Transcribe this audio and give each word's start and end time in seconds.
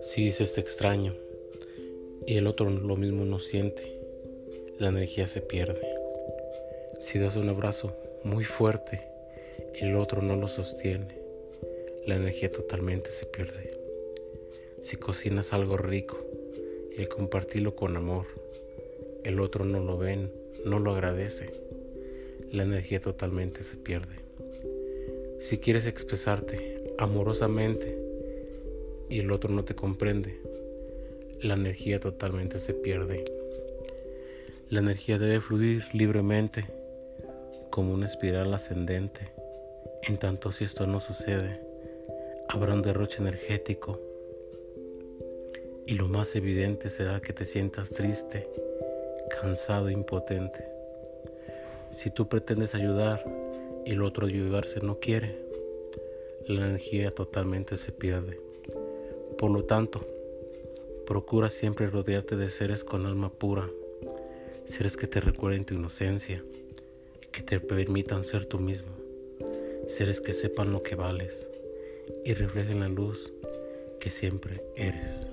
Si 0.00 0.24
dices 0.24 0.54
te 0.54 0.60
extraño 0.60 1.14
y 2.26 2.36
el 2.36 2.46
otro 2.46 2.70
lo 2.70 2.96
mismo 2.96 3.24
no 3.24 3.40
siente, 3.40 3.98
la 4.78 4.88
energía 4.88 5.26
se 5.26 5.40
pierde. 5.40 5.80
Si 7.00 7.18
das 7.18 7.36
un 7.36 7.48
abrazo 7.48 7.96
muy 8.22 8.44
fuerte 8.44 9.00
y 9.74 9.84
el 9.84 9.96
otro 9.96 10.22
no 10.22 10.36
lo 10.36 10.48
sostiene, 10.48 11.18
la 12.06 12.16
energía 12.16 12.52
totalmente 12.52 13.10
se 13.10 13.26
pierde. 13.26 13.76
Si 14.82 14.96
cocinas 14.96 15.52
algo 15.52 15.76
rico 15.76 16.18
y 16.96 17.00
el 17.00 17.08
compartirlo 17.08 17.74
con 17.74 17.96
amor, 17.96 18.26
el 19.24 19.40
otro 19.40 19.64
no 19.64 19.80
lo 19.80 19.98
ven, 19.98 20.30
no 20.64 20.78
lo 20.78 20.92
agradece, 20.92 21.50
la 22.52 22.62
energía 22.62 23.00
totalmente 23.00 23.64
se 23.64 23.76
pierde. 23.76 24.27
Si 25.38 25.58
quieres 25.58 25.86
expresarte 25.86 26.94
amorosamente 26.98 27.96
y 29.08 29.20
el 29.20 29.30
otro 29.30 29.54
no 29.54 29.64
te 29.64 29.74
comprende, 29.74 30.40
la 31.40 31.54
energía 31.54 32.00
totalmente 32.00 32.58
se 32.58 32.74
pierde. 32.74 33.24
La 34.68 34.80
energía 34.80 35.18
debe 35.18 35.40
fluir 35.40 35.84
libremente 35.92 36.66
como 37.70 37.94
una 37.94 38.06
espiral 38.06 38.52
ascendente. 38.52 39.32
En 40.02 40.18
tanto 40.18 40.50
si 40.50 40.64
esto 40.64 40.86
no 40.86 40.98
sucede, 40.98 41.60
habrá 42.48 42.74
un 42.74 42.82
derroche 42.82 43.20
energético 43.20 44.00
y 45.86 45.94
lo 45.94 46.08
más 46.08 46.34
evidente 46.34 46.90
será 46.90 47.20
que 47.20 47.32
te 47.32 47.44
sientas 47.44 47.90
triste, 47.90 48.48
cansado, 49.40 49.88
impotente. 49.88 50.64
Si 51.90 52.10
tú 52.10 52.28
pretendes 52.28 52.74
ayudar 52.74 53.24
y 53.84 53.92
el 53.92 54.02
otro 54.02 54.26
ayudarse 54.26 54.80
no 54.80 54.98
quiere, 54.98 55.36
la 56.46 56.66
energía 56.66 57.10
totalmente 57.10 57.76
se 57.76 57.92
pierde. 57.92 58.40
Por 59.36 59.50
lo 59.50 59.64
tanto, 59.64 60.00
procura 61.06 61.48
siempre 61.48 61.88
rodearte 61.88 62.36
de 62.36 62.48
seres 62.48 62.84
con 62.84 63.06
alma 63.06 63.30
pura, 63.30 63.68
seres 64.64 64.96
que 64.96 65.06
te 65.06 65.20
recuerden 65.20 65.64
tu 65.64 65.74
inocencia, 65.74 66.42
que 67.32 67.42
te 67.42 67.60
permitan 67.60 68.24
ser 68.24 68.46
tú 68.46 68.58
mismo, 68.58 68.90
seres 69.86 70.20
que 70.20 70.32
sepan 70.32 70.72
lo 70.72 70.82
que 70.82 70.94
vales 70.94 71.50
y 72.24 72.34
reflejen 72.34 72.80
la 72.80 72.88
luz 72.88 73.32
que 74.00 74.10
siempre 74.10 74.62
eres. 74.76 75.30